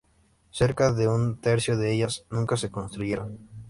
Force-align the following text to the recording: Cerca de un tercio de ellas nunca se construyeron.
Cerca 0.49 0.93
de 0.93 1.07
un 1.07 1.39
tercio 1.39 1.77
de 1.77 1.91
ellas 1.93 2.25
nunca 2.31 2.57
se 2.57 2.71
construyeron. 2.71 3.37